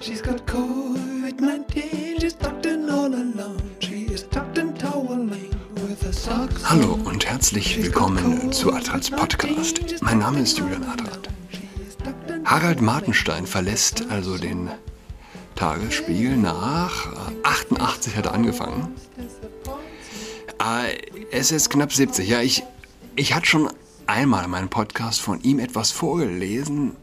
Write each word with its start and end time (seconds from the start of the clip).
She's 0.00 0.22
got 0.22 0.46
COVID-19, 0.46 2.20
she's 2.20 2.34
tucked 2.34 2.66
in 2.66 2.88
all 2.88 3.12
alone. 3.12 3.60
She 3.80 4.04
is 4.04 4.22
tucked 4.30 4.56
in 4.56 4.72
toweling 4.74 5.50
with 5.74 6.00
her 6.02 6.12
socks. 6.12 6.62
Hallo 6.70 6.94
und 7.04 7.26
herzlich 7.26 7.76
willkommen 7.82 8.52
zu 8.52 8.72
Adrats 8.72 9.10
Podcast. 9.10 9.80
Mein 10.00 10.20
Name 10.20 10.40
ist 10.40 10.56
Julian 10.56 10.84
Adrat. 10.84 11.28
Harald 12.44 12.80
Martenstein 12.80 13.44
verlässt 13.44 14.04
also 14.08 14.38
den 14.38 14.70
Tagesspiegel 15.56 16.36
nach 16.36 17.12
88 17.42 18.16
hat 18.16 18.26
er 18.26 18.34
angefangen. 18.34 18.94
Äh, 20.60 20.96
es 21.32 21.50
ist 21.50 21.70
knapp 21.70 21.92
70. 21.92 22.28
Ja, 22.28 22.40
ich, 22.40 22.62
ich 23.16 23.34
hatte 23.34 23.46
schon 23.46 23.68
einmal 24.06 24.44
in 24.44 24.50
meinem 24.50 24.68
Podcast 24.68 25.20
von 25.20 25.40
ihm 25.42 25.58
etwas 25.58 25.90
vorgelesen. 25.90 26.94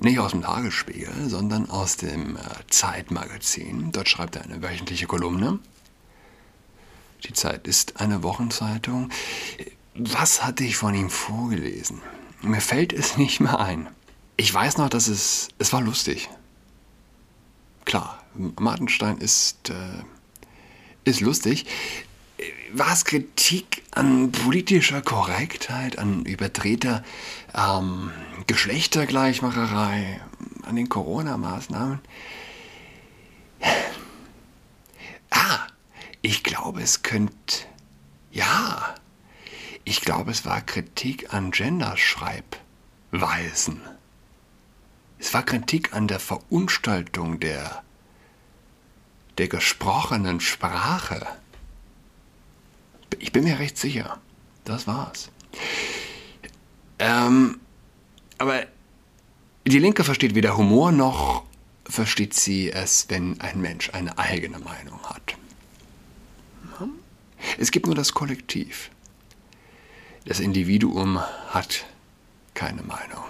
Nicht 0.00 0.18
aus 0.18 0.32
dem 0.32 0.42
Tagesspiegel, 0.42 1.28
sondern 1.28 1.70
aus 1.70 1.96
dem 1.96 2.36
äh, 2.36 2.40
Zeitmagazin. 2.68 3.92
Dort 3.92 4.08
schreibt 4.08 4.36
er 4.36 4.44
eine 4.44 4.62
wöchentliche 4.62 5.06
Kolumne. 5.06 5.58
Die 7.24 7.32
Zeit 7.32 7.66
ist 7.66 7.98
eine 8.00 8.22
Wochenzeitung. 8.22 9.10
Was 9.94 10.44
hatte 10.44 10.64
ich 10.64 10.76
von 10.76 10.94
ihm 10.94 11.08
vorgelesen? 11.08 12.02
Mir 12.42 12.60
fällt 12.60 12.92
es 12.92 13.16
nicht 13.16 13.40
mehr 13.40 13.58
ein. 13.58 13.88
Ich 14.36 14.52
weiß 14.52 14.76
noch, 14.76 14.90
dass 14.90 15.08
es, 15.08 15.48
es 15.58 15.72
war 15.72 15.80
lustig. 15.80 16.28
Klar, 17.86 18.22
Martenstein 18.34 19.18
ist, 19.18 19.70
äh, 19.70 20.02
ist 21.04 21.20
lustig. 21.20 21.64
War 22.72 22.92
es 22.92 23.04
Kritik 23.04 23.82
an 23.92 24.30
politischer 24.30 25.00
Korrektheit, 25.00 25.98
an 25.98 26.26
überdrehter 26.26 27.02
ähm, 27.54 28.10
Geschlechtergleichmacherei, 28.46 30.20
an 30.62 30.76
den 30.76 30.88
Corona-Maßnahmen? 30.88 32.00
Ah, 35.30 35.66
ich 36.20 36.42
glaube, 36.42 36.82
es 36.82 37.02
könnte. 37.02 37.64
Ja, 38.32 38.94
ich 39.84 40.02
glaube, 40.02 40.32
es 40.32 40.44
war 40.44 40.60
Kritik 40.60 41.32
an 41.32 41.52
Genderschreibweisen. 41.52 43.80
Es 45.18 45.32
war 45.32 45.42
Kritik 45.42 45.94
an 45.94 46.08
der 46.08 46.20
Verunstaltung 46.20 47.40
der, 47.40 47.82
der 49.38 49.48
gesprochenen 49.48 50.40
Sprache. 50.40 51.26
Ich 53.18 53.32
bin 53.32 53.44
mir 53.44 53.58
recht 53.58 53.78
sicher, 53.78 54.20
das 54.64 54.86
war's. 54.86 55.30
Ähm, 56.98 57.60
aber 58.38 58.66
die 59.66 59.78
Linke 59.78 60.04
versteht 60.04 60.34
weder 60.34 60.56
Humor 60.56 60.92
noch 60.92 61.44
versteht 61.88 62.34
sie 62.34 62.72
es, 62.72 63.06
wenn 63.08 63.40
ein 63.40 63.60
Mensch 63.60 63.90
eine 63.90 64.18
eigene 64.18 64.58
Meinung 64.58 65.00
hat. 65.04 65.36
Es 67.58 67.70
gibt 67.70 67.86
nur 67.86 67.94
das 67.94 68.12
Kollektiv. 68.12 68.90
Das 70.24 70.40
Individuum 70.40 71.20
hat 71.50 71.86
keine 72.54 72.82
Meinung. 72.82 73.24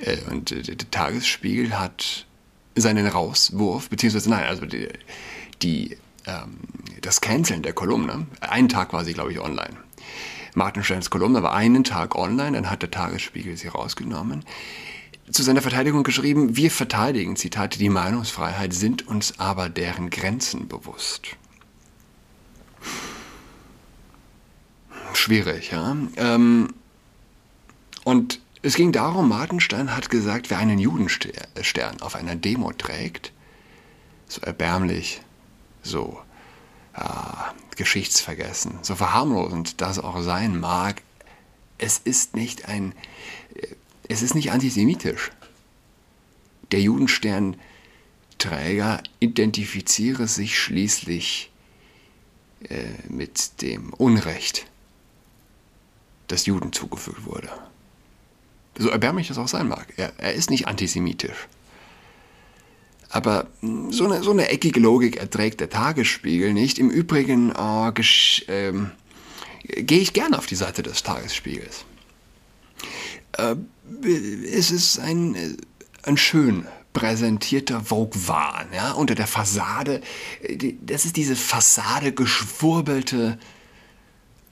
Äh, 0.00 0.18
und 0.30 0.52
äh, 0.52 0.62
der 0.62 0.90
Tagesspiegel 0.90 1.78
hat 1.78 2.26
seinen 2.74 3.06
Rauswurf, 3.06 3.90
beziehungsweise 3.90 4.30
nein, 4.30 4.44
also 4.44 4.64
die, 4.64 4.88
die 5.62 5.98
ähm, 6.26 6.58
das 7.00 7.20
Canceln 7.20 7.62
der 7.62 7.72
Kolumne, 7.72 8.26
einen 8.40 8.68
Tag 8.68 8.92
war 8.92 9.04
sie, 9.04 9.14
glaube 9.14 9.32
ich, 9.32 9.40
online. 9.40 9.76
Martin 10.54 10.82
Steins 10.82 11.10
Kolumne 11.10 11.42
war 11.42 11.52
einen 11.52 11.84
Tag 11.84 12.14
online, 12.14 12.52
dann 12.52 12.70
hat 12.70 12.82
der 12.82 12.90
Tagesspiegel 12.90 13.56
sie 13.56 13.68
rausgenommen. 13.68 14.44
Zu 15.30 15.42
seiner 15.42 15.60
Verteidigung 15.60 16.02
geschrieben, 16.02 16.56
wir 16.56 16.70
verteidigen, 16.70 17.36
Zitate, 17.36 17.78
die 17.78 17.88
Meinungsfreiheit, 17.88 18.72
sind 18.72 19.06
uns 19.06 19.38
aber 19.38 19.68
deren 19.68 20.08
Grenzen 20.08 20.68
bewusst. 20.68 21.36
Schwierig, 25.12 25.72
ja. 25.72 25.96
Ähm, 26.16 26.68
und 28.04 28.40
es 28.62 28.76
ging 28.76 28.92
darum, 28.92 29.28
Martenstein 29.28 29.94
hat 29.94 30.10
gesagt, 30.10 30.48
wer 30.50 30.58
einen 30.58 30.78
Judenstern 30.78 32.00
auf 32.00 32.14
einer 32.14 32.36
Demo 32.36 32.72
trägt, 32.72 33.32
so 34.28 34.40
erbärmlich, 34.40 35.20
so 35.86 36.20
äh, 36.94 37.02
geschichtsvergessen, 37.76 38.78
so 38.82 38.96
verharmlosend 38.96 39.80
das 39.80 39.98
auch 39.98 40.20
sein 40.22 40.58
mag, 40.58 41.02
es 41.78 41.98
ist 41.98 42.36
nicht 42.36 42.68
ein, 42.68 42.92
äh, 43.54 43.68
es 44.08 44.22
ist 44.22 44.34
nicht 44.34 44.50
antisemitisch. 44.50 45.30
Der 46.72 46.80
Judensternträger 46.80 49.02
identifiziere 49.20 50.26
sich 50.26 50.58
schließlich 50.58 51.52
äh, 52.68 52.86
mit 53.08 53.62
dem 53.62 53.92
Unrecht, 53.92 54.66
das 56.28 56.46
Juden 56.46 56.72
zugefügt 56.72 57.26
wurde. 57.26 57.50
So 58.78 58.90
erbärmlich 58.90 59.28
das 59.28 59.38
auch 59.38 59.48
sein 59.48 59.68
mag. 59.68 59.94
Er, 59.96 60.12
er 60.18 60.34
ist 60.34 60.50
nicht 60.50 60.66
antisemitisch. 60.66 61.48
Aber 63.16 63.46
hm, 63.60 63.92
so 63.92 64.04
eine, 64.04 64.22
so 64.22 64.30
eine 64.30 64.50
eckige 64.50 64.78
Logik 64.78 65.16
erträgt 65.16 65.60
der 65.60 65.70
Tagesspiegel 65.70 66.52
nicht. 66.52 66.78
Im 66.78 66.90
Übrigen 66.90 67.50
oh, 67.56 67.90
ähm, 68.48 68.90
gehe 69.62 70.00
ich 70.00 70.12
gerne 70.12 70.36
auf 70.36 70.44
die 70.44 70.54
Seite 70.54 70.82
des 70.82 71.02
Tagesspiegels. 71.02 71.86
Äh, 73.32 73.56
es 74.52 74.70
ist 74.70 74.98
ein, 74.98 75.34
äh, 75.34 75.56
ein 76.02 76.18
schön 76.18 76.66
präsentierter 76.92 77.80
Vogue-Wahn, 77.80 78.68
ja, 78.74 78.92
unter 78.92 79.14
der 79.14 79.26
Fassade, 79.26 80.02
äh, 80.42 80.74
das 80.82 81.06
ist 81.06 81.16
diese 81.16 81.36
Fassade 81.36 82.12
geschwurbelte 82.12 83.38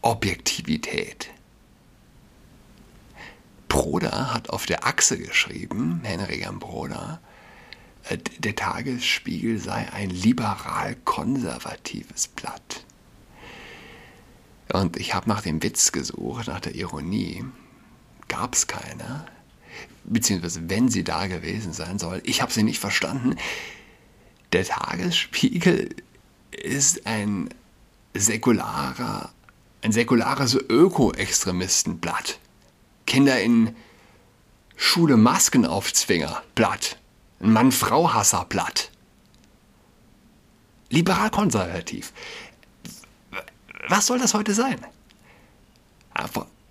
Objektivität. 0.01 1.29
Broder 3.69 4.33
hat 4.33 4.49
auf 4.49 4.65
der 4.65 4.87
Achse 4.87 5.19
geschrieben, 5.19 6.01
Henry 6.03 6.47
Broder, 6.59 7.21
äh, 7.21 7.34
der 8.39 8.55
Tagesspiegel 8.55 9.59
sei 9.59 9.91
ein 9.93 10.11
liberal-konservatives 10.11 12.29
Blatt. 12.29 12.85
Und 14.73 14.99
ich 14.99 15.15
habe 15.15 15.29
nach 15.29 15.43
dem 15.43 15.63
Witz 15.63 15.93
gesucht, 15.93 16.49
nach 16.49 16.61
der 16.61 16.75
Ironie. 16.75 17.45
Gab 18.29 18.55
es 18.55 18.67
keine. 18.67 19.27
Beziehungsweise, 20.05 20.69
wenn 20.69 20.89
sie 20.89 21.05
da 21.05 21.27
gewesen 21.27 21.73
sein 21.73 21.99
soll, 21.99 22.21
ich 22.25 22.43
habe 22.43 22.53
sie 22.53 22.63
nicht 22.63 22.79
verstanden. 22.79 23.37
Der 24.53 24.65
Tagesspiegel 24.65 25.95
ist 26.51 27.07
ein 27.07 27.49
säkularer, 28.15 29.33
ein 29.83 29.93
säkulares 29.93 30.55
Öko-Extremistenblatt. 30.55 32.39
Kinder 33.07 33.41
in 33.41 33.75
Schule 34.77 35.17
Maskenaufzwinger, 35.17 36.43
Blatt. 36.55 36.99
Ein 37.41 37.53
Mann-Frau-Hasser, 37.53 38.47
Blatt. 38.49 38.91
Liberal-konservativ. 40.91 42.12
Was 43.89 44.06
soll 44.06 44.19
das 44.19 44.34
heute 44.34 44.55
sein? 44.55 44.78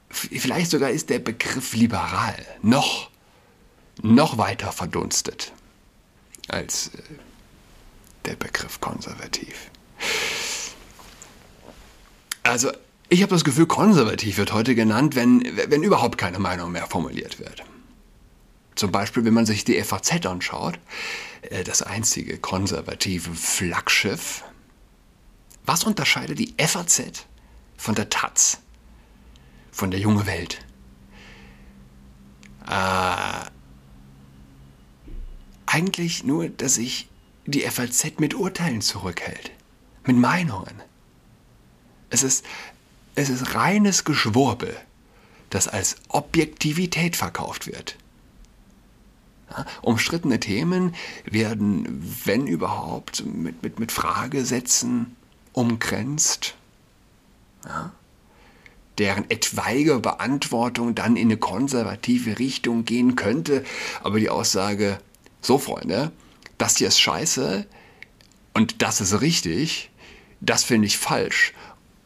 Vielleicht 0.10 0.72
sogar 0.72 0.90
ist 0.92 1.10
der 1.10 1.20
Begriff 1.20 1.74
liberal 1.74 2.36
noch, 2.62 3.10
noch 4.02 4.38
weiter 4.38 4.72
verdunstet 4.72 5.52
als 6.48 6.88
äh, 6.88 7.02
der 8.26 8.36
Begriff 8.36 8.80
konservativ. 8.80 9.70
Also 12.44 12.72
ich 13.10 13.22
habe 13.22 13.32
das 13.32 13.44
Gefühl, 13.44 13.66
konservativ 13.66 14.38
wird 14.38 14.54
heute 14.54 14.76
genannt, 14.76 15.16
wenn, 15.16 15.44
wenn 15.70 15.84
überhaupt 15.84 16.18
keine 16.18 16.40
Meinung 16.40 16.72
mehr 16.72 16.88
formuliert 16.88 17.40
wird. 17.40 17.64
Zum 18.76 18.92
Beispiel, 18.92 19.26
wenn 19.26 19.34
man 19.34 19.46
sich 19.46 19.64
die 19.64 19.82
FAZ 19.82 20.26
anschaut, 20.26 20.80
äh, 21.42 21.64
das 21.64 21.82
einzige 21.82 22.38
konservative 22.38 23.34
Flaggschiff. 23.34 24.44
Was 25.66 25.84
unterscheidet 25.84 26.40
die 26.40 26.54
FAZ 26.58 27.26
von 27.78 27.96
der 27.96 28.10
Taz, 28.10 28.60
von 29.72 29.92
der 29.92 30.00
junge 30.00 30.26
Welt? 30.26 30.66
Äh, 32.68 33.46
eigentlich 35.66 36.24
nur, 36.24 36.50
dass 36.50 36.76
sich 36.76 37.10
die 37.46 37.62
FAZ 37.62 38.20
mit 38.20 38.34
Urteilen 38.36 38.82
zurückhält, 38.82 39.52
mit 40.06 40.18
Meinungen. 40.18 40.82
Es 42.10 42.24
ist 42.24 42.46
es 43.16 43.30
ist 43.30 43.54
reines 43.54 44.06
Geschwurbel, 44.06 44.76
das 45.52 45.68
als 45.68 45.98
Objektivität 46.08 47.16
verkauft 47.16 47.68
wird. 47.68 47.96
Umstrittene 49.82 50.40
Themen 50.40 50.96
werden, 51.26 52.04
wenn 52.26 52.48
überhaupt, 52.48 53.26
mit, 53.26 53.64
mit, 53.64 53.80
mit 53.80 53.92
Fragesätzen 53.92 55.16
umgrenzt, 55.54 56.56
ja, 57.66 57.92
deren 58.98 59.30
etwaige 59.30 60.00
Beantwortung 60.00 60.96
dann 60.96 61.16
in 61.16 61.28
eine 61.28 61.38
konservative 61.38 62.40
Richtung 62.40 62.86
gehen 62.86 63.16
könnte, 63.16 63.64
aber 64.04 64.20
die 64.20 64.30
Aussage 64.30 65.00
So, 65.42 65.58
Freunde, 65.58 66.12
das 66.58 66.78
hier 66.78 66.88
ist 66.88 67.00
scheiße 67.00 67.66
und 68.54 68.82
das 68.82 69.02
ist 69.02 69.22
richtig, 69.22 69.90
das 70.42 70.64
finde 70.64 70.88
ich 70.88 70.98
falsch 70.98 71.54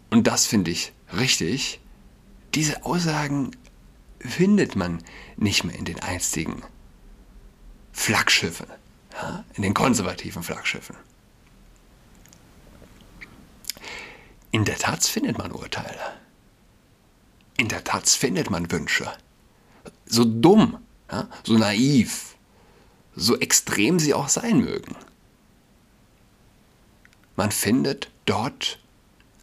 und 0.09 0.27
das 0.27 0.45
finde 0.45 0.71
ich 0.71 0.94
richtig. 1.15 1.79
Diese 2.55 2.85
Aussagen 2.85 3.51
findet 4.19 4.75
man 4.75 5.03
nicht 5.35 5.63
mehr 5.63 5.75
in 5.75 5.85
den 5.85 5.99
einstigen 5.99 6.63
Flaggschiffen, 7.97 8.67
in 9.55 9.63
den 9.63 9.73
konservativen 9.73 10.44
Flaggschiffen. 10.44 10.95
In 14.51 14.63
der 14.63 14.77
Tat 14.77 15.03
findet 15.03 15.38
man 15.38 15.51
Urteile. 15.51 15.99
In 17.57 17.67
der 17.67 17.83
Tat 17.83 18.07
findet 18.07 18.49
man 18.49 18.71
Wünsche. 18.71 19.11
So 20.05 20.23
dumm, 20.23 20.77
so 21.44 21.57
naiv, 21.57 22.35
so 23.15 23.38
extrem 23.39 23.99
sie 23.99 24.13
auch 24.13 24.29
sein 24.29 24.59
mögen. 24.59 24.95
Man 27.35 27.51
findet 27.51 28.09
dort 28.25 28.79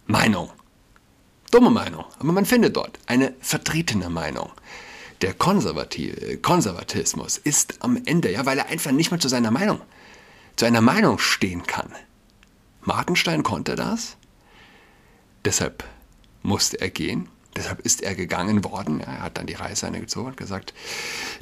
Meinung. 0.07 0.49
Dumme 1.51 1.69
Meinung, 1.69 2.05
aber 2.19 2.31
man 2.31 2.45
findet 2.45 2.77
dort 2.77 2.97
eine 3.05 3.33
vertretene 3.41 4.09
Meinung. 4.09 4.49
Der 5.21 5.33
Konservative, 5.33 6.37
Konservatismus 6.37 7.37
ist 7.37 7.81
am 7.81 8.01
Ende, 8.05 8.31
ja, 8.31 8.45
weil 8.45 8.57
er 8.57 8.67
einfach 8.67 8.91
nicht 8.91 9.11
mehr 9.11 9.19
zu 9.19 9.29
seiner 9.29 9.51
Meinung, 9.51 9.81
zu 10.55 10.65
einer 10.65 10.81
Meinung 10.81 11.19
stehen 11.19 11.63
kann. 11.63 11.91
Martenstein 12.81 13.43
konnte 13.43 13.75
das, 13.75 14.17
deshalb 15.43 15.83
musste 16.43 16.79
er 16.79 16.89
gehen, 16.89 17.29
deshalb 17.55 17.79
ist 17.79 18.01
er 18.03 18.13
gegangen 18.13 18.63
worden. 18.63 18.99
Er 18.99 19.23
hat 19.23 19.37
dann 19.37 19.47
die 19.47 19.53
Reißleine 19.53 19.99
gezogen 19.99 20.27
und 20.27 20.37
gesagt, 20.37 20.73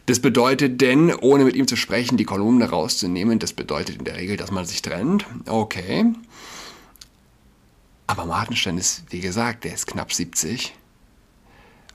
das 0.06 0.20
bedeutet 0.20 0.80
denn, 0.80 1.14
ohne 1.14 1.44
mit 1.44 1.56
ihm 1.56 1.68
zu 1.68 1.76
sprechen, 1.76 2.18
die 2.18 2.26
Kolumne 2.26 2.70
rauszunehmen, 2.70 3.40
das 3.40 3.54
bedeutet 3.54 3.98
in 3.98 4.06
der 4.06 4.18
Regel, 4.18 4.38
dass 4.38 4.52
man 4.52 4.66
sich 4.66 4.82
trennt. 4.82 5.26
Okay. 5.48 6.06
Aber 8.08 8.26
Martenstein 8.26 8.78
ist, 8.78 9.04
wie 9.10 9.22
gesagt, 9.22 9.64
der 9.64 9.74
ist 9.74 9.88
knapp 9.88 10.14
70 10.14 10.74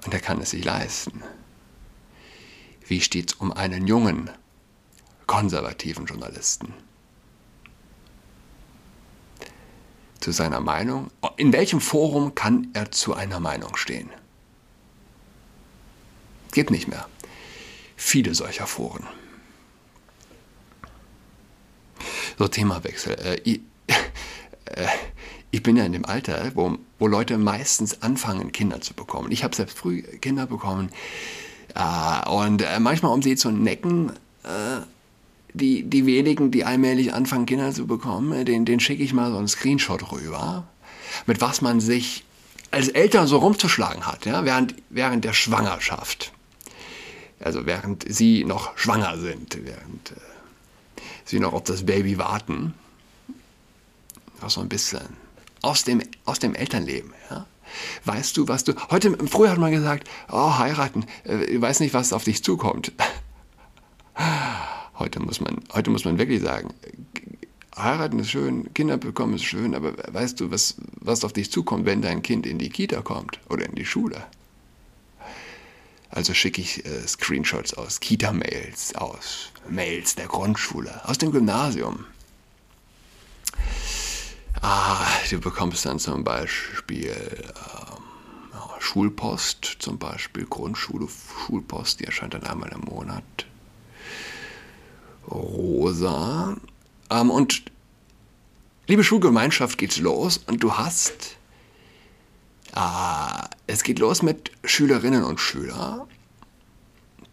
und 0.04 0.12
er 0.12 0.20
kann 0.20 0.40
es 0.40 0.50
sich 0.50 0.64
leisten. 0.64 1.22
Wie 2.88 3.02
steht 3.02 3.30
es 3.32 3.36
um 3.36 3.52
einen 3.52 3.86
jungen, 3.86 4.30
konservativen 5.26 6.06
Journalisten? 6.06 6.72
Zu 10.20 10.32
seiner 10.32 10.60
Meinung? 10.60 11.10
In 11.36 11.52
welchem 11.52 11.80
Forum 11.80 12.34
kann 12.34 12.68
er 12.72 12.90
zu 12.90 13.14
einer 13.14 13.40
Meinung 13.40 13.76
stehen? 13.76 14.08
Gibt 16.52 16.70
nicht 16.70 16.88
mehr. 16.88 17.06
Viele 17.94 18.34
solcher 18.34 18.66
Foren. 18.66 19.06
So, 22.38 22.48
Themawechsel. 22.48 23.14
Äh, 23.14 23.40
ich, 23.44 23.60
äh, 24.64 24.86
ich 25.50 25.62
bin 25.62 25.76
ja 25.76 25.84
in 25.84 25.92
dem 25.92 26.04
Alter, 26.06 26.52
wo, 26.54 26.78
wo 26.98 27.06
Leute 27.06 27.36
meistens 27.36 28.00
anfangen, 28.02 28.52
Kinder 28.52 28.80
zu 28.80 28.94
bekommen. 28.94 29.30
Ich 29.30 29.44
habe 29.44 29.54
selbst 29.54 29.76
früh 29.76 30.02
Kinder 30.02 30.46
bekommen. 30.46 30.90
Äh, 31.74 32.28
und 32.28 32.62
äh, 32.62 32.80
manchmal, 32.80 33.12
um 33.12 33.22
sie 33.22 33.36
zu 33.36 33.50
necken, 33.50 34.10
äh, 34.44 34.80
die, 35.52 35.82
die 35.84 36.06
wenigen, 36.06 36.50
die 36.50 36.64
allmählich 36.64 37.12
anfangen, 37.12 37.46
Kinder 37.46 37.72
zu 37.72 37.86
bekommen, 37.86 38.44
den, 38.44 38.64
den 38.64 38.80
schicke 38.80 39.02
ich 39.02 39.12
mal 39.12 39.30
so 39.30 39.38
einen 39.38 39.48
Screenshot 39.48 40.12
rüber, 40.12 40.64
mit 41.26 41.40
was 41.40 41.60
man 41.60 41.80
sich 41.80 42.24
als 42.70 42.88
Eltern 42.88 43.26
so 43.26 43.38
rumzuschlagen 43.38 44.06
hat, 44.06 44.26
ja, 44.26 44.44
während, 44.44 44.74
während 44.90 45.24
der 45.24 45.32
Schwangerschaft. 45.32 46.32
Also 47.40 47.66
während 47.66 48.04
sie 48.08 48.44
noch 48.44 48.76
schwanger 48.76 49.16
sind, 49.18 49.58
während 49.64 50.10
äh, 50.10 51.00
sie 51.24 51.40
noch 51.40 51.52
auf 51.52 51.64
das 51.64 51.86
Baby 51.86 52.18
warten. 52.18 52.74
Auch 54.40 54.50
so 54.50 54.60
ein 54.60 54.68
bisschen 54.68 55.00
aus 55.62 55.84
dem, 55.84 56.02
aus 56.24 56.38
dem 56.38 56.54
Elternleben. 56.54 57.12
Ja? 57.30 57.46
Weißt 58.04 58.36
du, 58.36 58.48
was 58.48 58.64
du. 58.64 58.74
Heute, 58.90 59.16
früher 59.28 59.50
hat 59.50 59.58
man 59.58 59.72
gesagt, 59.72 60.08
oh, 60.30 60.58
heiraten, 60.58 61.04
äh, 61.24 61.44
ich 61.44 61.60
weiß 61.60 61.80
nicht, 61.80 61.94
was 61.94 62.12
auf 62.12 62.24
dich 62.24 62.42
zukommt. 62.42 62.92
Heute 64.98 65.20
muss 65.20 65.40
man, 65.40 65.60
heute 65.72 65.90
muss 65.90 66.04
man 66.04 66.18
wirklich 66.18 66.42
sagen, 66.42 66.74
heiraten 67.76 68.18
ist 68.18 68.30
schön, 68.30 68.72
Kinder 68.74 68.96
bekommen 68.96 69.34
ist 69.34 69.44
schön, 69.44 69.74
aber 69.74 69.94
weißt 70.12 70.40
du, 70.40 70.50
was, 70.50 70.76
was 70.96 71.24
auf 71.24 71.32
dich 71.32 71.52
zukommt, 71.52 71.86
wenn 71.86 72.02
dein 72.02 72.22
Kind 72.22 72.46
in 72.46 72.58
die 72.58 72.68
Kita 72.68 73.02
kommt 73.02 73.38
oder 73.48 73.64
in 73.64 73.76
die 73.76 73.84
Schule? 73.84 74.24
Also 76.10 76.34
schicke 76.34 76.60
ich 76.60 76.84
äh, 76.84 77.06
Screenshots 77.06 77.74
aus 77.74 78.00
Kita-Mails, 78.00 78.94
aus 78.96 79.52
Mails 79.68 80.14
der 80.14 80.26
Grundschule, 80.26 81.00
aus 81.04 81.18
dem 81.18 81.30
Gymnasium. 81.30 82.06
Ah, 84.60 85.06
du 85.30 85.40
bekommst 85.40 85.86
dann 85.86 85.98
zum 85.98 86.24
Beispiel 86.24 87.14
ähm, 87.14 88.02
Schulpost, 88.80 89.76
zum 89.78 89.98
Beispiel 89.98 90.46
Grundschule, 90.46 91.06
Schulpost, 91.46 92.00
die 92.00 92.04
erscheint 92.04 92.34
dann 92.34 92.44
einmal 92.44 92.70
im 92.70 92.80
Monat. 92.80 93.22
Rosa. 95.30 96.56
Ähm, 97.10 97.30
und 97.30 97.62
liebe 98.86 99.04
Schulgemeinschaft, 99.04 99.78
geht's 99.78 99.98
los 99.98 100.38
und 100.46 100.62
du 100.62 100.76
hast. 100.76 101.36
Äh, 102.74 103.48
es 103.66 103.82
geht 103.82 103.98
los 103.98 104.22
mit 104.22 104.50
Schülerinnen 104.64 105.22
und 105.22 105.38
Schülern. 105.38 106.02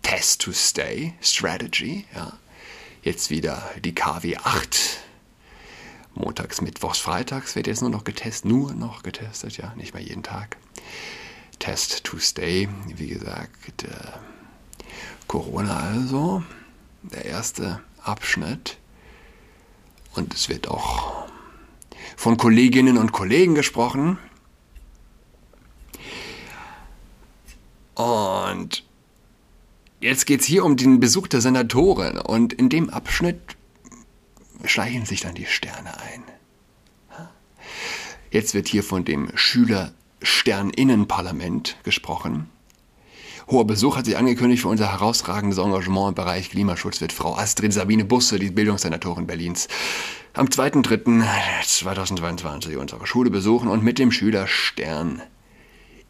Test 0.04 0.42
to 0.42 0.52
Stay 0.52 1.14
Strategy. 1.22 2.06
Ja. 2.14 2.34
Jetzt 3.02 3.30
wieder 3.30 3.64
die 3.84 3.96
KW 3.96 4.38
8 4.38 5.00
montags, 6.16 6.62
mittwochs, 6.62 7.00
freitags 7.00 7.56
wird 7.56 7.68
jetzt 7.68 7.82
nur 7.82 7.90
noch 7.90 8.04
getestet, 8.04 8.50
nur 8.50 8.74
noch 8.74 9.04
getestet, 9.04 9.58
ja, 9.58 9.74
nicht 9.76 9.94
mehr 9.94 10.04
jeden 10.04 10.24
Tag. 10.24 10.58
Test 11.60 12.04
to 12.04 12.18
stay, 12.20 12.68
wie 12.96 13.08
gesagt, 13.08 13.84
äh, 13.84 13.88
Corona 15.28 15.78
also, 15.78 16.44
der 17.04 17.26
erste 17.26 17.82
Abschnitt. 18.04 18.78
Und 20.16 20.34
es 20.34 20.50
wird 20.50 20.68
auch 20.68 21.28
von 22.16 22.38
Kolleginnen 22.38 22.98
und 22.98 23.12
Kollegen 23.12 23.56
gesprochen. 23.56 24.18
Und 27.96 28.84
jetzt 30.00 30.26
geht 30.26 30.42
es 30.42 30.46
hier 30.46 30.64
um 30.64 30.78
den 30.78 31.00
Besuch 31.00 31.28
der 31.28 31.42
Senatoren. 31.42 32.18
Und 32.18 32.54
in 32.54 32.70
dem 32.70 32.90
Abschnitt 32.90 33.40
schleichen 34.68 35.06
sich 35.06 35.22
dann 35.22 35.36
die 35.36 35.46
Sterne 35.46 35.98
ein. 36.00 36.24
Jetzt 38.32 38.54
wird 38.54 38.68
hier 38.68 38.84
von 38.84 39.06
dem 39.06 39.32
Schüler-Sterninnenparlament 39.34 41.78
gesprochen. 41.84 42.50
Hoher 43.48 43.66
Besuch 43.66 43.96
hat 43.96 44.06
sich 44.06 44.18
angekündigt 44.18 44.64
für 44.64 44.70
unser 44.70 44.92
herausragendes 44.92 45.60
Engagement 45.60 46.10
im 46.10 46.16
Bereich 46.16 46.50
Klimaschutz 46.50 47.00
wird 47.00 47.14
Frau 47.14 47.36
Astrid 47.36 47.72
Sabine 47.72 48.04
Busse, 48.04 48.40
die 48.40 48.50
Bildungssenatorin 48.50 49.28
Berlins, 49.28 49.68
am 50.34 50.48
2.3.2022 50.48 52.78
unsere 52.78 53.06
Schule 53.06 53.30
besuchen 53.30 53.68
und 53.68 53.84
mit 53.84 54.00
dem 54.00 54.12
Schüler-Stern 54.12 55.22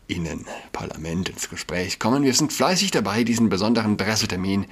Innenparlament 0.07 1.29
ins 1.29 1.49
Gespräch 1.49 1.99
kommen. 1.99 2.23
Wir 2.23 2.33
sind 2.33 2.53
fleißig 2.53 2.91
dabei, 2.91 3.23
diesen 3.23 3.49
besonderen 3.49 3.97
Pressetermin 3.97 4.67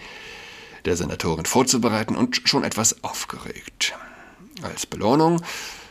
der 0.86 0.96
Senatorin 0.96 1.46
vorzubereiten 1.46 2.16
und 2.16 2.42
schon 2.48 2.64
etwas 2.64 3.04
aufgeregt. 3.04 3.94
Als 4.62 4.86
Belohnung 4.86 5.42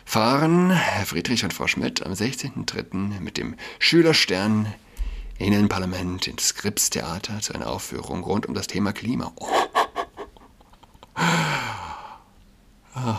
fahren 0.05 0.71
Herr 0.71 1.07
Friedrich 1.07 1.45
und 1.45 1.53
Frau 1.53 1.67
Schmidt 1.67 2.05
am 2.05 2.13
16.03. 2.13 3.21
mit 3.21 3.37
dem 3.37 3.57
Schülerstern 3.79 4.73
in 5.39 5.55
ein 5.55 5.69
Parlament 5.69 6.29
ins 6.29 6.49
Skripstheater 6.49 7.41
zu 7.41 7.55
einer 7.55 7.69
Aufführung 7.69 8.23
rund 8.23 8.47
um 8.47 8.55
das 8.55 8.67
Thema 8.67 8.93
Klima. 8.93 9.33
Oh. 9.37 9.49
Ah. 12.95 13.17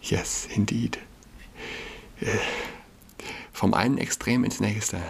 Yes, 0.00 0.48
indeed. 0.52 0.98
Äh, 2.20 2.26
vom 3.52 3.74
einen 3.74 3.98
Extrem 3.98 4.42
ins 4.42 4.58
nächste. 4.58 5.00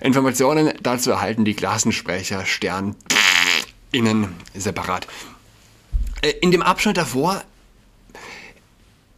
Informationen 0.00 0.72
dazu 0.82 1.10
erhalten 1.10 1.44
die 1.44 1.54
Klassensprecher 1.54 2.46
Stern 2.46 2.96
innen 3.92 4.34
separat. 4.54 5.06
Äh, 6.22 6.30
in 6.40 6.50
dem 6.50 6.62
Abschnitt 6.62 6.96
davor, 6.96 7.42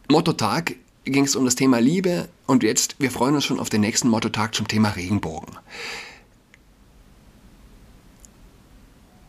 Motto-Tag, 0.09 0.75
ging 1.03 1.23
es 1.23 1.35
um 1.35 1.45
das 1.45 1.55
Thema 1.55 1.79
Liebe 1.79 2.29
und 2.45 2.63
jetzt, 2.63 2.95
wir 2.99 3.11
freuen 3.11 3.35
uns 3.35 3.45
schon 3.45 3.59
auf 3.59 3.69
den 3.69 3.81
nächsten 3.81 4.07
Motto-Tag 4.09 4.53
zum 4.53 4.67
Thema 4.67 4.89
Regenbogen. 4.89 5.57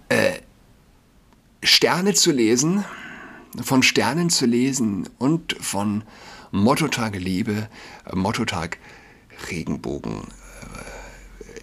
Äh, 0.08 0.40
Sterne 1.62 2.12
zu 2.12 2.32
lesen, 2.32 2.84
von 3.62 3.82
Sternen 3.82 4.28
zu 4.28 4.46
lesen 4.46 5.08
und 5.18 5.56
von 5.60 6.04
Motto-Tag 6.50 7.16
Liebe, 7.16 7.68
Motto-Tag 8.12 8.78
Regenbogen 9.50 10.24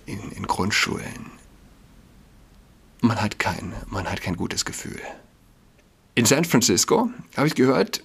äh, 0.08 0.12
in, 0.12 0.32
in 0.32 0.48
Grundschulen 0.48 1.39
man 3.02 3.22
hat 3.22 3.40
kein, 3.40 3.74
man 3.88 4.10
hat 4.10 4.22
kein 4.22 4.36
gutes 4.36 4.66
Gefühl. 4.66 5.00
In 6.16 6.26
San 6.26 6.46
Francisco, 6.46 7.10
habe 7.38 7.48
ich 7.48 7.56
gehört, 7.56 8.04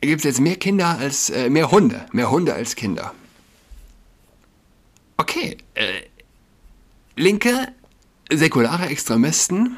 gibt 0.00 0.20
es 0.20 0.24
jetzt 0.24 0.40
mehr 0.40 0.56
Kinder 0.56 0.98
als, 0.98 1.30
äh, 1.30 1.48
mehr 1.48 1.70
Hunde, 1.70 2.06
mehr 2.12 2.30
Hunde 2.30 2.54
als 2.54 2.76
Kinder. 2.76 3.14
Okay, 5.16 5.56
äh, 5.74 6.02
linke, 7.16 7.72
säkulare 8.30 8.86
Extremisten 8.86 9.76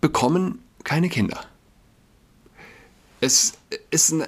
bekommen 0.00 0.62
keine 0.84 1.08
Kinder. 1.08 1.44
Es 3.20 3.54
ist 3.90 4.12
ein, 4.12 4.26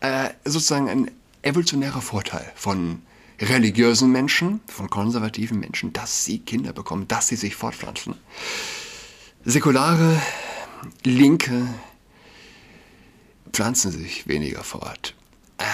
äh, 0.00 0.30
sozusagen 0.44 0.88
ein 0.88 1.10
evolutionärer 1.42 2.02
Vorteil 2.02 2.52
von 2.54 3.02
religiösen 3.40 4.12
Menschen, 4.12 4.60
von 4.66 4.90
konservativen 4.90 5.58
Menschen, 5.58 5.92
dass 5.92 6.24
sie 6.24 6.38
Kinder 6.38 6.72
bekommen, 6.72 7.08
dass 7.08 7.28
sie 7.28 7.36
sich 7.36 7.56
fortpflanzen. 7.56 8.14
Säkulare, 9.44 10.20
linke 11.04 11.66
pflanzen 13.52 13.90
sich 13.90 14.26
weniger 14.26 14.62
fort. 14.62 15.14
Äh, 15.58 15.64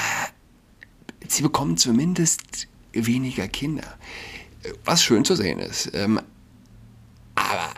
sie 1.29 1.43
bekommen 1.43 1.77
zumindest 1.77 2.69
weniger 2.93 3.49
Kinder. 3.49 3.99
Was 4.85 5.03
schön 5.03 5.25
zu 5.25 5.35
sehen 5.35 5.59
ist. 5.59 5.91
Ähm, 5.95 6.21
aber 7.35 7.75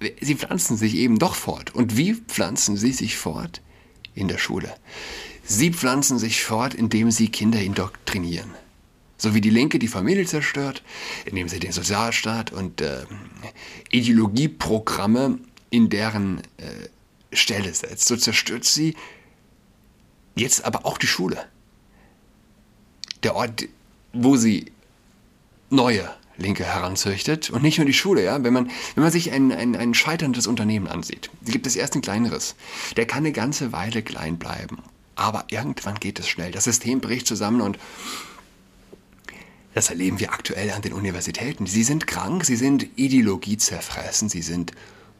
äh, 0.00 0.12
sie 0.20 0.36
pflanzen 0.36 0.76
sich 0.76 0.94
eben 0.94 1.18
doch 1.18 1.34
fort. 1.34 1.74
Und 1.74 1.96
wie 1.96 2.14
pflanzen 2.14 2.76
sie 2.76 2.92
sich 2.92 3.16
fort? 3.16 3.60
In 4.14 4.28
der 4.28 4.38
Schule. 4.38 4.72
Sie 5.42 5.72
pflanzen 5.72 6.18
sich 6.18 6.44
fort, 6.44 6.72
indem 6.72 7.10
sie 7.10 7.28
Kinder 7.30 7.60
indoktrinieren. 7.60 8.50
So 9.16 9.34
wie 9.34 9.40
die 9.40 9.50
Linke 9.50 9.78
die 9.78 9.88
Familie 9.88 10.26
zerstört, 10.26 10.82
indem 11.24 11.48
sie 11.48 11.60
den 11.60 11.72
Sozialstaat 11.72 12.52
und 12.52 12.80
äh, 12.80 13.04
Ideologieprogramme 13.90 15.38
in 15.70 15.88
deren 15.88 16.40
äh, 16.56 16.88
Stelle 17.32 17.72
setzt. 17.72 18.06
So 18.06 18.16
zerstört 18.16 18.64
sie 18.64 18.96
jetzt 20.34 20.64
aber 20.64 20.84
auch 20.84 20.98
die 20.98 21.06
Schule. 21.06 21.46
Der 23.22 23.34
Ort, 23.36 23.68
wo 24.12 24.36
sie 24.36 24.72
neue 25.70 26.10
Linke 26.36 26.64
heranzüchtet 26.64 27.50
und 27.50 27.62
nicht 27.62 27.78
nur 27.78 27.86
die 27.86 27.92
Schule, 27.92 28.24
ja. 28.24 28.42
Wenn 28.42 28.52
man, 28.52 28.70
wenn 28.94 29.02
man 29.02 29.12
sich 29.12 29.30
ein, 29.30 29.52
ein, 29.52 29.76
ein 29.76 29.94
scheiterndes 29.94 30.46
Unternehmen 30.46 30.88
ansieht, 30.88 31.30
gibt 31.44 31.66
es 31.66 31.76
erst 31.76 31.94
ein 31.94 32.02
kleineres. 32.02 32.56
Der 32.96 33.06
kann 33.06 33.18
eine 33.18 33.32
ganze 33.32 33.72
Weile 33.72 34.02
klein 34.02 34.38
bleiben. 34.38 34.78
Aber 35.16 35.44
irgendwann 35.48 35.94
geht 36.00 36.18
es 36.18 36.28
schnell. 36.28 36.50
Das 36.50 36.64
System 36.64 37.00
bricht 37.00 37.26
zusammen 37.26 37.60
und 37.60 37.78
das 39.74 39.90
erleben 39.90 40.20
wir 40.20 40.32
aktuell 40.32 40.70
an 40.70 40.82
den 40.82 40.92
Universitäten. 40.92 41.66
Sie 41.66 41.82
sind 41.82 42.06
krank, 42.06 42.44
sie 42.44 42.56
sind 42.56 42.86
Ideologie 42.96 43.56
zerfressen, 43.56 44.28
sie 44.28 44.42
sind 44.42 44.72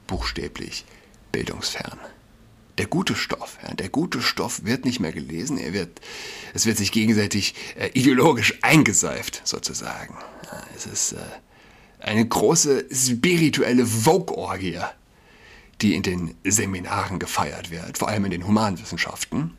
buchstäblich 0.06 0.84
bildungsfern. 1.32 1.99
Der 2.78 2.87
gute 2.87 3.14
Stoff, 3.14 3.58
ja, 3.62 3.75
der 3.75 3.88
gute 3.88 4.20
Stoff 4.20 4.64
wird 4.64 4.84
nicht 4.84 4.99
mehr 4.99 5.12
gelesen, 5.12 5.58
er 5.58 5.73
wird, 5.73 6.00
es 6.54 6.66
wird 6.66 6.76
sich 6.76 6.90
gegenseitig 6.90 7.54
äh, 7.76 7.90
ideologisch 7.94 8.58
eingeseift, 8.62 9.42
sozusagen. 9.44 10.16
Ja, 10.50 10.62
es 10.76 10.87
ist 10.87 11.12
äh, 11.12 11.18
eine 12.00 12.26
große 12.26 12.87
spirituelle 12.92 13.87
Vogue-Orgie, 13.87 14.80
die 15.80 15.94
in 15.94 16.02
den 16.02 16.34
Seminaren 16.44 17.18
gefeiert 17.18 17.70
wird, 17.70 17.99
vor 17.99 18.08
allem 18.08 18.25
in 18.25 18.32
den 18.32 18.46
Humanwissenschaften. 18.46 19.56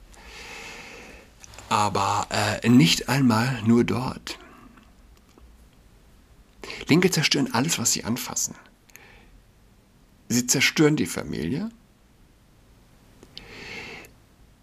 Aber 1.69 2.27
äh, 2.29 2.69
nicht 2.69 3.09
einmal 3.09 3.61
nur 3.65 3.83
dort. 3.83 4.39
Linke 6.87 7.11
zerstören 7.11 7.53
alles, 7.53 7.79
was 7.79 7.93
sie 7.93 8.03
anfassen. 8.03 8.55
Sie 10.29 10.47
zerstören 10.47 10.95
die 10.95 11.05
Familie. 11.05 11.69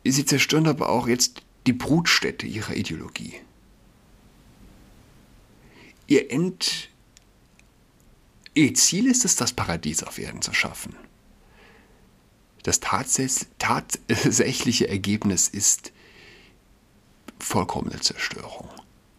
Sie 0.04 0.24
zerstören 0.24 0.66
aber 0.66 0.88
auch 0.88 1.06
jetzt 1.06 1.42
die 1.66 1.72
Brutstätte 1.72 2.46
ihrer 2.46 2.74
Ideologie. 2.74 3.34
Ihr 6.08 6.30
End, 6.30 6.90
ihr 8.54 8.74
Ziel 8.74 9.06
ist 9.06 9.24
es, 9.24 9.36
das 9.36 9.52
Paradies 9.52 10.02
auf 10.02 10.18
Erden 10.18 10.42
zu 10.42 10.52
schaffen. 10.52 10.96
Das 12.64 12.80
tatsächliche 12.80 14.88
Ergebnis 14.88 15.48
ist 15.48 15.92
vollkommene 17.38 18.00
Zerstörung, 18.00 18.68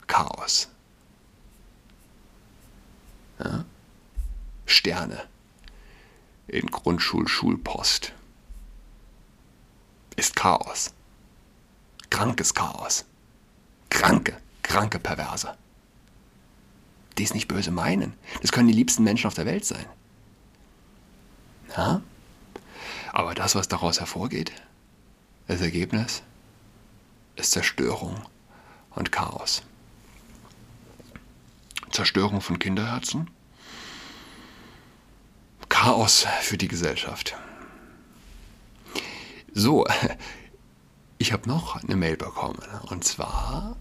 Chaos. 0.08 0.70
Sterne 4.84 5.30
in 6.48 6.68
Grundschul-Schulpost. 6.68 8.12
Ist 10.18 10.36
Chaos. 10.36 10.94
Krankes 12.10 12.54
Chaos. 12.54 13.06
Kranke, 13.90 14.36
kranke 14.62 15.00
Perverse. 15.00 15.56
Die 17.18 17.24
es 17.24 17.34
nicht 17.34 17.48
böse 17.48 17.72
meinen. 17.72 18.14
Das 18.42 18.52
können 18.52 18.68
die 18.68 18.74
liebsten 18.74 19.04
Menschen 19.04 19.28
auf 19.28 19.36
der 19.36 19.46
Welt 19.46 19.64
sein. 19.64 19.86
Ja? 21.78 22.02
Aber 23.14 23.36
das, 23.36 23.56
was 23.56 23.70
daraus 23.70 24.02
hervorgeht, 24.02 24.52
das 25.48 25.62
Ergebnis, 25.62 26.24
ist 27.38 27.52
Zerstörung 27.52 28.22
und 28.90 29.14
Chaos. 29.14 29.64
Zerstörung 31.90 32.42
von 32.42 32.60
Kinderherzen, 32.60 33.30
Chaos 35.84 36.26
für 36.40 36.58
die 36.58 36.70
Gesellschaft. 36.70 37.36
So, 39.54 39.86
ich 41.18 41.34
habe 41.34 41.50
noch 41.50 41.76
eine 41.76 41.98
Mail 41.98 42.16
bekommen 42.16 42.64
und 42.84 43.04
zwar 43.04 43.76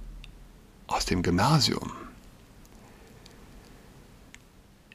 aus 0.88 1.04
dem 1.04 1.22
Gymnasium. 1.22 1.92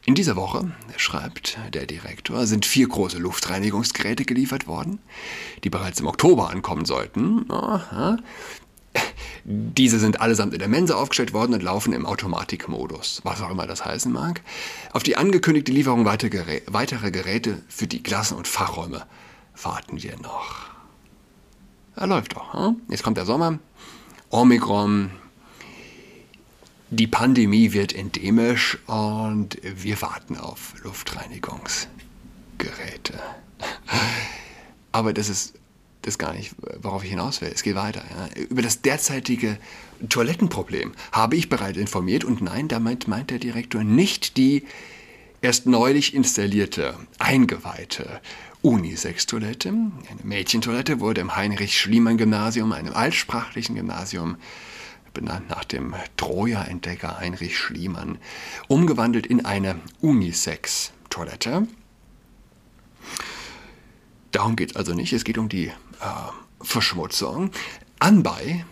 In 0.03 0.15
dieser 0.15 0.35
Woche, 0.35 0.69
schreibt 0.97 1.57
der 1.73 1.85
Direktor, 1.85 2.45
sind 2.45 2.65
vier 2.65 2.89
große 2.89 3.19
Luftreinigungsgeräte 3.19 4.25
geliefert 4.25 4.67
worden, 4.67 4.99
die 5.63 5.69
bereits 5.69 6.01
im 6.01 6.07
Oktober 6.07 6.49
ankommen 6.49 6.83
sollten. 6.83 7.45
Diese 9.49 9.97
sind 9.97 10.19
allesamt 10.19 10.51
in 10.51 10.59
der 10.59 10.67
Mensa 10.67 10.95
aufgestellt 10.95 11.31
worden 11.31 11.53
und 11.53 11.63
laufen 11.63 11.93
im 11.93 12.05
Automatikmodus, 12.05 13.21
was 13.23 13.41
auch 13.41 13.49
immer 13.49 13.65
das 13.65 13.85
heißen 13.85 14.11
mag. 14.11 14.41
Auf 14.91 15.03
die 15.03 15.15
angekündigte 15.15 15.71
Lieferung 15.71 16.03
weiterer 16.03 17.11
Geräte 17.11 17.63
für 17.69 17.87
die 17.87 18.03
Klassen 18.03 18.35
und 18.35 18.45
Fachräume 18.45 19.05
warten 19.63 20.03
wir 20.03 20.17
noch. 20.17 20.65
Ja, 21.95 22.03
läuft 22.03 22.35
doch. 22.35 22.53
Hm? 22.53 22.81
Jetzt 22.89 23.03
kommt 23.03 23.15
der 23.15 23.25
Sommer. 23.25 23.57
Omikron. 24.29 25.11
Die 26.89 27.07
Pandemie 27.07 27.71
wird 27.71 27.95
endemisch 27.95 28.77
und 28.85 29.59
wir 29.63 30.01
warten 30.01 30.35
auf 30.35 30.73
Luftreinigungsgeräte. 30.83 33.17
Aber 34.91 35.13
das 35.13 35.29
ist 35.29 35.53
das 36.07 36.17
gar 36.17 36.33
nicht, 36.33 36.55
worauf 36.81 37.03
ich 37.03 37.09
hinaus 37.09 37.41
will. 37.41 37.51
Es 37.53 37.63
geht 37.63 37.75
weiter. 37.75 38.03
Ja. 38.09 38.41
Über 38.43 38.61
das 38.61 38.81
derzeitige 38.81 39.57
Toilettenproblem 40.09 40.93
habe 41.11 41.35
ich 41.35 41.49
bereits 41.49 41.77
informiert 41.77 42.23
und 42.23 42.41
nein, 42.41 42.67
damit 42.67 43.07
meint 43.07 43.29
der 43.29 43.39
Direktor 43.39 43.83
nicht 43.83 44.37
die 44.37 44.63
erst 45.41 45.65
neulich 45.65 46.13
installierte, 46.13 46.95
eingeweihte 47.19 48.21
Unisex-Toilette. 48.61 49.69
Eine 49.69 49.91
Mädchentoilette 50.23 50.99
wurde 50.99 51.21
im 51.21 51.35
Heinrich-Schliemann-Gymnasium, 51.35 52.71
einem 52.71 52.93
altsprachlichen 52.93 53.75
Gymnasium, 53.75 54.37
benannt 55.13 55.49
nach 55.49 55.63
dem 55.63 55.95
Troja-Entdecker 56.15 57.19
Heinrich 57.19 57.57
Schliemann, 57.57 58.17
umgewandelt 58.67 59.25
in 59.27 59.45
eine 59.45 59.79
Unisex-Toilette. 60.01 61.67
Darum 64.31 64.55
geht 64.55 64.71
es 64.71 64.75
also 64.75 64.93
nicht, 64.93 65.13
es 65.13 65.23
geht 65.23 65.37
um 65.37 65.49
die 65.49 65.67
äh, 65.67 65.73
Verschmutzung. 66.61 67.51
Anbei 67.99 68.65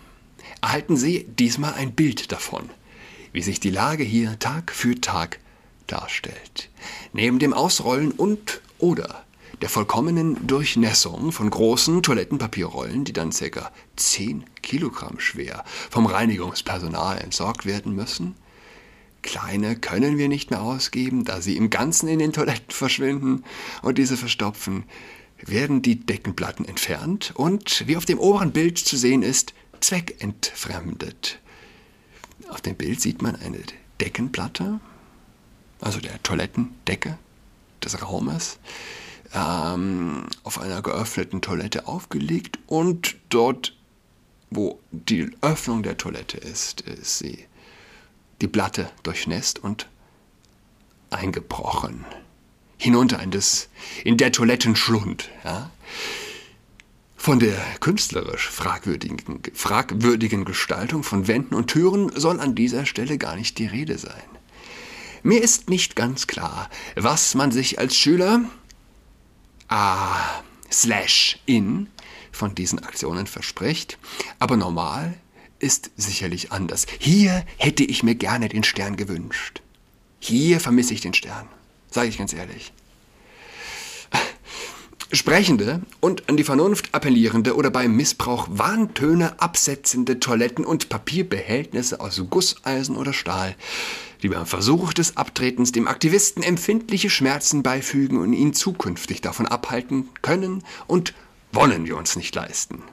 erhalten 0.62 0.98
Sie 0.98 1.26
diesmal 1.40 1.74
ein 1.74 1.94
Bild 1.94 2.32
davon, 2.32 2.70
wie 3.32 3.42
sich 3.42 3.60
die 3.60 3.70
Lage 3.70 4.04
hier 4.04 4.38
Tag 4.40 4.72
für 4.72 5.00
Tag 5.00 5.40
darstellt. 5.88 6.70
Neben 7.14 7.40
dem 7.40 7.54
Ausrollen 7.54 8.12
und 8.12 8.62
oder 8.80 9.26
der 9.62 9.70
vollkommenen 9.70 10.48
Durchnässung 10.48 11.32
von 11.32 11.50
großen 11.50 12.04
Toilettenpapierrollen, 12.04 13.06
die 13.06 13.14
dann 13.14 13.32
ca. 13.32 13.72
10 13.96 14.44
Kilogramm 14.62 15.20
schwer 15.20 15.64
vom 15.90 16.06
Reinigungspersonal 16.06 17.20
entsorgt 17.20 17.66
werden 17.66 17.96
müssen. 17.96 18.36
Kleine 19.22 19.76
können 19.76 20.18
wir 20.18 20.28
nicht 20.28 20.52
mehr 20.52 20.62
ausgeben, 20.62 21.24
da 21.26 21.42
sie 21.42 21.58
im 21.58 21.70
Ganzen 21.70 22.08
in 22.10 22.20
den 22.20 22.34
Toiletten 22.34 22.70
verschwinden 22.70 23.44
und 23.82 23.98
diese 23.98 24.18
verstopfen 24.18 24.84
werden 25.46 25.82
die 25.82 26.00
Deckenplatten 26.00 26.66
entfernt 26.66 27.34
und, 27.36 27.88
wie 27.88 27.98
auf 27.98 28.06
dem 28.06 28.20
oberen 28.20 28.52
Bild 28.52 28.78
zu 28.78 28.98
sehen 28.98 29.22
ist, 29.22 29.54
zweckentfremdet. 29.80 31.40
Auf 32.50 32.62
dem 32.62 32.76
Bild 32.76 33.02
sieht 33.02 33.22
man 33.22 33.36
eine 33.36 33.60
Deckenplatte, 34.02 34.80
also 35.82 36.00
der 36.00 36.22
Toilettendecke 36.24 37.18
des 37.84 38.02
Raumes, 38.02 38.60
ähm, 39.34 40.26
auf 40.44 40.60
einer 40.60 40.82
geöffneten 40.82 41.42
Toilette 41.42 41.88
aufgelegt 41.88 42.60
und 42.68 43.16
dort, 43.30 43.76
wo 44.50 44.80
die 44.92 45.30
Öffnung 45.42 45.84
der 45.84 45.98
Toilette 45.98 46.38
ist, 46.38 46.82
ist 46.82 47.20
sie 47.20 47.46
die 48.42 48.48
Platte 48.48 48.90
durchnässt 49.04 49.60
und 49.60 49.88
eingebrochen. 51.10 52.06
Hinunter 52.78 53.22
in, 53.22 53.32
das, 53.32 53.70
in 54.04 54.18
der 54.18 54.32
Toilettenschlund. 54.32 55.30
Ja? 55.44 55.72
Von 57.16 57.40
der 57.40 57.58
künstlerisch 57.80 58.50
fragwürdigen, 58.50 59.42
fragwürdigen 59.54 60.46
Gestaltung 60.46 61.04
von 61.04 61.28
Wänden 61.28 61.56
und 61.56 61.68
Türen 61.68 62.12
soll 62.16 62.40
an 62.40 62.54
dieser 62.54 62.86
Stelle 62.86 63.18
gar 63.18 63.36
nicht 63.36 63.58
die 63.58 63.66
Rede 63.66 63.98
sein. 63.98 64.24
Mir 65.24 65.42
ist 65.42 65.70
nicht 65.70 65.96
ganz 65.96 66.28
klar, 66.28 66.70
was 66.96 67.34
man 67.34 67.52
sich 67.52 67.80
als 67.80 67.96
Schüler 67.96 68.42
ah, 69.70 70.44
slash 70.72 71.40
in 71.48 71.88
von 72.32 72.54
diesen 72.54 72.80
Aktionen 72.80 73.26
verspricht, 73.26 73.98
aber 74.38 74.58
normal 74.58 75.16
ist 75.58 75.90
sicherlich 75.96 76.52
anders. 76.52 76.86
Hier 77.00 77.44
hätte 77.58 77.84
ich 77.84 78.04
mir 78.04 78.14
gerne 78.14 78.50
den 78.50 78.64
Stern 78.64 78.98
gewünscht. 78.98 79.62
Hier 80.20 80.60
vermisse 80.60 80.94
ich 80.94 81.02
den 81.02 81.14
Stern, 81.14 81.48
sage 81.96 82.10
ich 82.10 82.18
ganz 82.18 82.34
ehrlich. 82.34 82.74
Sprechende 85.12 85.82
und 86.02 86.28
an 86.28 86.36
die 86.36 86.44
Vernunft 86.44 86.94
appellierende 86.94 87.56
oder 87.56 87.72
beim 87.72 87.96
Missbrauch 87.96 88.48
Warntöne 88.52 89.40
absetzende 89.40 90.20
Toiletten 90.20 90.66
und 90.66 90.90
Papierbehältnisse 90.90 92.02
aus 92.02 92.22
Gusseisen 92.30 92.98
oder 92.98 93.14
Stahl, 93.14 93.56
die 94.24 94.28
beim 94.28 94.46
Versuch 94.46 94.94
des 94.94 95.16
Abtretens 95.16 95.72
dem 95.72 95.88
Aktivisten 95.88 96.44
empfindliche 96.44 97.10
Schmerzen 97.10 97.64
beifügen 97.64 98.20
und 98.20 98.34
ihn 98.34 98.54
zukünftig 98.54 99.22
davon 99.22 99.46
abhalten 99.46 100.10
können 100.22 100.64
und 100.88 101.14
wollen 101.54 101.86
wir 101.86 101.96
uns 101.96 102.18
nicht 102.18 102.36
leisten. 102.36 102.84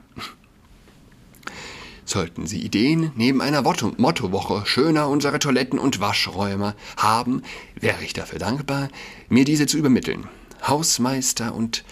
Sollten 2.05 2.47
Sie 2.47 2.61
Ideen 2.61 3.11
neben 3.15 3.41
einer 3.41 3.61
Mottowoche 3.61 4.65
schöner 4.65 5.07
unsere 5.07 5.39
Toiletten 5.39 5.79
und 5.79 5.99
Waschräume 5.99 6.75
haben, 6.97 7.43
wäre 7.79 8.03
ich 8.03 8.13
dafür 8.13 8.39
dankbar, 8.39 8.89
mir 9.29 9.45
diese 9.45 9.67
zu 9.67 9.77
übermitteln. 9.77 10.27
Hausmeister 10.67 11.55
und 11.55 11.83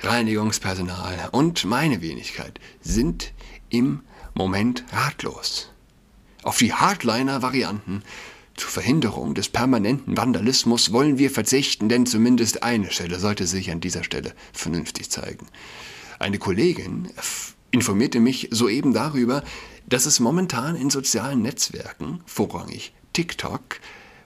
Reinigungspersonal 0.00 1.28
und 1.32 1.64
meine 1.64 2.00
Wenigkeit 2.00 2.60
sind 2.80 3.32
im 3.68 4.00
Moment 4.34 4.84
ratlos. 4.92 5.70
Auf 6.42 6.58
die 6.58 6.72
Hardliner-Varianten 6.72 8.02
zur 8.56 8.70
Verhinderung 8.70 9.34
des 9.34 9.48
permanenten 9.48 10.16
Vandalismus 10.16 10.92
wollen 10.92 11.18
wir 11.18 11.30
verzichten, 11.30 11.88
denn 11.88 12.06
zumindest 12.06 12.62
eine 12.62 12.90
Stelle 12.90 13.18
sollte 13.18 13.46
sich 13.46 13.70
an 13.70 13.80
dieser 13.80 14.04
Stelle 14.04 14.34
vernünftig 14.52 15.10
zeigen. 15.10 15.46
Eine 16.18 16.38
Kollegin 16.38 17.10
informierte 17.70 18.20
mich 18.20 18.48
soeben 18.50 18.92
darüber, 18.92 19.42
dass 19.86 20.06
es 20.06 20.20
momentan 20.20 20.76
in 20.76 20.90
sozialen 20.90 21.42
Netzwerken, 21.42 22.20
vorrangig 22.26 22.92
TikTok, 23.12 23.80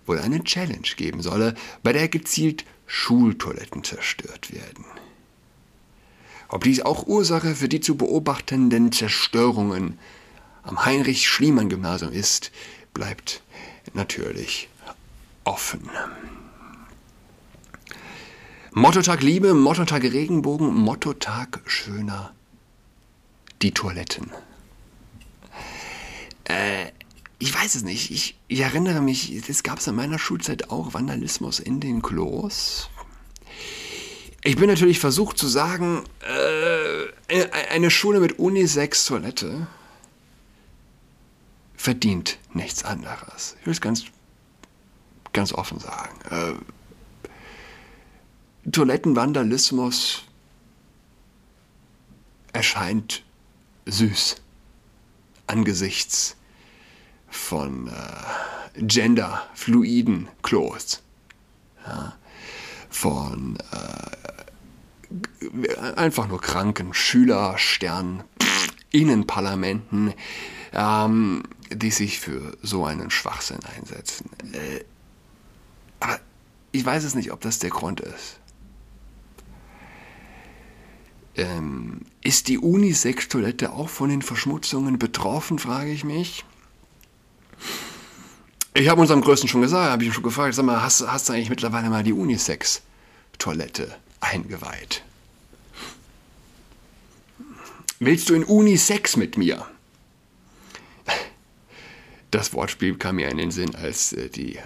wohl 0.07 0.19
eine 0.19 0.43
Challenge 0.43 0.89
geben 0.97 1.23
solle, 1.23 1.55
bei 1.83 1.93
der 1.93 2.09
gezielt 2.09 2.65
Schultoiletten 2.87 3.85
zerstört 3.85 4.53
werden. 4.53 4.85
Ob 6.49 6.65
dies 6.65 6.83
auch 6.83 7.07
Ursache 7.07 7.55
für 7.55 7.69
die 7.69 7.81
zu 7.81 7.97
beobachtenden 7.97 8.93
Zerstörungen 8.93 9.99
am 10.63 10.85
Heinrich-Schliemann-Gymnasium 10.85 12.13
ist, 12.13 12.53
bleibt 12.93 13.43
natürlich 13.95 14.69
offen. 15.45 15.89
Mottotag 18.73 19.23
Liebe, 19.23 19.55
Mottotag 19.55 20.03
Regenbogen, 20.03 20.75
Mottotag 20.75 21.61
schöner 21.67 22.33
die 23.63 23.73
Toiletten. 23.73 24.31
Äh, 26.45 26.87
ich 27.39 27.55
weiß 27.55 27.75
es 27.75 27.83
nicht. 27.83 28.11
Ich, 28.11 28.37
ich 28.49 28.61
erinnere 28.61 29.01
mich, 29.01 29.33
es 29.49 29.63
gab 29.63 29.79
es 29.79 29.87
in 29.87 29.95
meiner 29.95 30.19
Schulzeit 30.19 30.71
auch 30.71 30.95
Vandalismus 30.95 31.61
in 31.61 31.81
den 31.81 32.03
Klos. 32.03 32.91
Ich 34.45 34.57
bin 34.57 34.67
natürlich 34.67 34.99
versucht 34.99 35.39
zu 35.39 35.47
sagen, 35.47 36.05
äh, 37.29 37.49
eine 37.71 37.91
Schule 37.91 38.21
mit 38.21 38.39
Unisex-Toilette 38.39 39.67
verdient 41.77 42.39
nichts 42.53 42.85
anderes. 42.85 43.57
Ich 43.61 43.67
will 43.67 43.73
es 43.73 43.81
ganz, 43.81 44.05
ganz 45.33 45.53
offen 45.53 45.79
sagen. 45.79 46.21
Äh, 46.31 46.55
Toilettenvandalismus 48.71 50.25
erscheint 52.53 53.25
süß 53.87 54.37
angesichts 55.47 56.37
von 57.29 57.89
äh, 57.89 58.83
genderfluiden 58.83 60.29
Klos. 60.43 61.03
Ja, 61.87 62.15
von 62.89 63.59
äh, 63.73 64.03
einfach 65.97 66.29
nur 66.29 66.41
kranken 66.41 66.95
Schüler, 66.95 67.59
Stern, 67.59 68.25
Innenparlamenten, 68.91 70.15
ähm, 70.73 71.43
die 71.71 71.91
sich 71.91 72.21
für 72.21 72.57
so 72.63 72.85
einen 72.85 73.11
Schwachsinn 73.11 73.61
einsetzen. 73.77 74.31
Äh, 74.53 74.85
aber 76.01 76.21
ich 76.71 76.85
weiß 76.85 77.05
es 77.05 77.15
nicht, 77.15 77.33
ob 77.33 77.41
das 77.41 77.59
der 77.59 77.71
Grund 77.71 78.01
ist. 78.01 78.39
Ähm, 81.37 82.03
ist 82.23 82.49
die 82.49 82.59
Unisex-Toilette 82.59 83.73
auch 83.73 83.89
von 83.89 84.11
den 84.11 84.23
Verschmutzungen 84.23 84.99
betroffen, 84.99 85.59
frage 85.59 85.91
ich 85.91 86.05
mich. 86.05 86.45
Ich 88.75 88.89
habe 88.89 89.01
unserem 89.01 89.21
Größten 89.21 89.49
schon 89.49 89.63
gesagt, 89.63 89.91
habe 89.91 90.03
ich 90.03 90.09
ihn 90.09 90.15
schon 90.15 90.23
gefragt, 90.23 90.55
sag 90.55 90.65
mal, 90.65 90.83
hast, 90.83 91.07
hast 91.07 91.29
du 91.29 91.33
eigentlich 91.33 91.51
mittlerweile 91.51 91.91
mal 91.91 92.03
die 92.03 92.13
Unisex-Toilette 92.13 93.95
eingeweiht? 94.21 95.03
Willst 97.99 98.29
du 98.29 98.35
in 98.35 98.45
Unisex 98.45 99.17
mit 99.17 99.37
mir? 99.37 99.67
Das 102.33 102.55
Wortspiel 102.55 102.97
kam 102.97 103.17
mir 103.17 103.29
in 103.29 103.37
den 103.37 103.51
Sinn, 103.51 103.75
als 103.75 104.15
äh, 104.15 104.31
die 104.31 104.59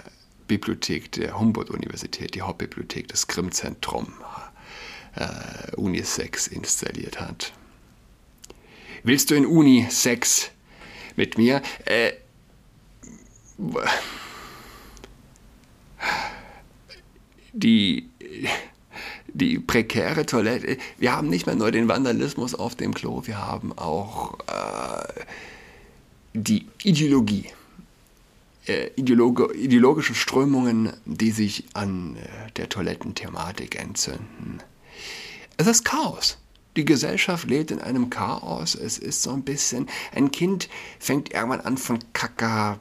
Bibliothek 0.47 1.11
der 1.11 1.37
Humboldt-Universität, 1.37 2.33
die 2.33 2.41
Hauptbibliothek 2.41 3.09
des 3.09 3.27
Grimm-Zentrum, 3.27 4.13
äh, 5.17 5.75
Unisex 5.75 6.47
installiert 6.47 7.19
hat. 7.19 7.53
Willst 9.03 9.29
du 9.31 9.35
in 9.35 9.45
Unisex 9.45 10.49
mit 11.15 11.37
mir? 11.37 11.61
Äh, 11.85 12.13
die, 17.53 18.09
die 19.27 19.59
prekäre 19.59 20.25
Toilette. 20.25 20.77
Wir 20.97 21.15
haben 21.15 21.29
nicht 21.29 21.45
mehr 21.45 21.55
nur 21.55 21.71
den 21.71 21.87
Vandalismus 21.87 22.53
auf 22.53 22.75
dem 22.75 22.93
Klo, 22.93 23.23
wir 23.25 23.37
haben 23.37 23.77
auch 23.77 24.37
äh, 24.47 25.23
die 26.33 26.67
Ideologie. 26.83 27.45
Äh, 28.67 28.89
Ideologe, 28.95 29.53
ideologische 29.55 30.13
Strömungen, 30.13 30.91
die 31.05 31.31
sich 31.31 31.63
an 31.73 32.17
äh, 32.17 32.51
der 32.57 32.69
Toilettenthematik 32.69 33.79
entzünden. 33.79 34.59
Es 35.57 35.67
ist 35.67 35.83
Chaos. 35.83 36.37
Die 36.75 36.85
Gesellschaft 36.85 37.49
lebt 37.49 37.71
in 37.71 37.79
einem 37.81 38.09
Chaos. 38.09 38.75
Es 38.75 38.99
ist 38.99 39.23
so 39.23 39.31
ein 39.31 39.43
bisschen, 39.43 39.89
ein 40.13 40.29
Kind 40.29 40.69
fängt 40.99 41.33
irgendwann 41.33 41.61
an 41.61 41.77
von 41.77 41.99
Kacker, 42.13 42.79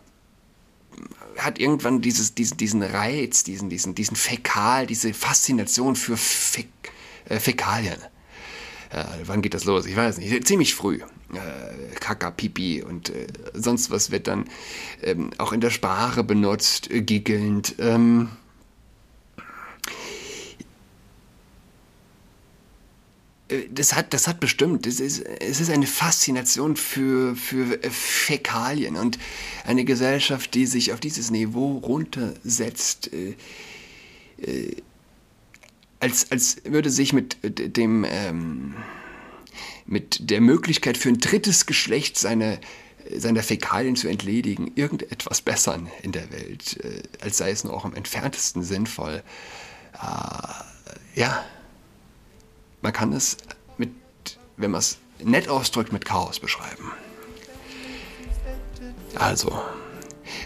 hat 1.39 1.59
irgendwann 1.59 2.03
dieses, 2.03 2.35
diesen, 2.35 2.59
diesen 2.59 2.83
Reiz, 2.83 3.43
diesen, 3.43 3.71
diesen, 3.71 3.95
diesen 3.95 4.17
Fäkal, 4.17 4.87
diese 4.87 5.15
Faszination 5.15 5.97
für 5.97 6.17
Fäk, 6.17 6.69
äh, 7.29 7.39
Fäkalien. 7.39 8.01
Äh, 8.91 9.05
wann 9.25 9.43
geht 9.43 9.55
das 9.55 9.65
los? 9.65 9.87
Ich 9.87 9.97
weiß 9.97 10.19
nicht. 10.19 10.47
Ziemlich 10.47 10.75
früh. 10.75 11.01
Äh, 11.33 11.95
Kaka, 11.99 12.31
Pipi 12.31 12.83
und 12.83 13.11
äh, 13.11 13.27
sonst 13.53 13.91
was 13.91 14.11
wird 14.11 14.29
dann 14.29 14.45
ähm, 15.03 15.31
auch 15.39 15.53
in 15.53 15.61
der 15.61 15.71
Sprache 15.71 16.23
benutzt, 16.23 16.91
äh, 16.91 17.03
giggelnd. 17.03 17.75
Ähm, 17.79 18.31
das 23.71 23.95
hat, 23.95 24.13
das 24.13 24.27
hat 24.27 24.41
bestimmt, 24.41 24.87
es 24.87 24.99
ist, 24.99 25.21
es 25.21 25.61
ist 25.61 25.71
eine 25.71 25.87
Faszination 25.87 26.77
für, 26.77 27.37
für 27.37 27.79
Fäkalien 27.91 28.97
und 28.97 29.19
eine 29.65 29.85
Gesellschaft, 29.85 30.55
die 30.55 30.67
sich 30.67 30.93
auf 30.93 30.99
dieses 30.99 31.31
Niveau 31.31 31.79
runtersetzt, 31.79 33.13
äh, 33.13 33.37
äh, 34.43 34.77
als, 36.01 36.31
als 36.31 36.57
würde 36.65 36.91
sich 36.91 37.13
mit 37.13 37.37
dem, 37.77 38.05
ähm, 38.09 38.75
mit 39.87 40.29
der 40.31 40.41
Möglichkeit 40.41 40.99
für 40.99 41.09
ein 41.09 41.19
drittes 41.19 41.67
Geschlecht 41.67 42.19
seine, 42.19 42.59
seiner 43.17 43.45
Fäkalien 43.45 43.95
zu 43.95 44.09
entledigen, 44.09 44.73
irgendetwas 44.75 45.41
bessern 45.41 45.89
in 46.03 46.11
der 46.11 46.31
Welt, 46.33 46.79
äh, 46.85 47.03
als 47.21 47.37
sei 47.37 47.51
es 47.53 47.63
nur 47.63 47.75
auch 47.75 47.85
im 47.85 47.95
entferntesten 47.95 48.65
sinnvoll. 48.65 49.23
Äh, 49.95 51.21
ja, 51.21 51.45
man 52.87 52.92
kann 52.92 53.12
es 53.12 53.37
mit, 53.79 53.90
wenn 54.57 54.70
man 54.70 54.79
es 54.79 54.99
nett 55.18 55.49
ausdrückt, 55.49 55.92
mit 55.92 56.05
Chaos 56.05 56.38
beschreiben. 56.38 56.92
Also, 59.16 59.61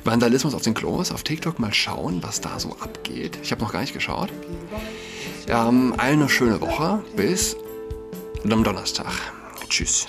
Vandalismus 0.05 0.55
auf 0.55 0.62
den 0.62 0.72
Klos, 0.72 1.12
auf 1.12 1.22
TikTok 1.22 1.59
mal 1.59 1.74
schauen, 1.74 2.22
was 2.22 2.40
da 2.40 2.59
so 2.59 2.70
abgeht. 2.81 3.38
Ich 3.42 3.53
habe 3.53 3.61
noch 3.61 3.72
gar 3.74 3.83
nicht 3.83 3.92
geschaut. 3.92 4.31
Ähm, 5.48 5.94
eine 5.98 6.31
schöne 6.31 6.62
Woche. 6.62 7.05
Bis 7.14 7.57
am 8.50 8.64
Donnerstag. 8.64 9.12
Tschüss. 9.68 10.07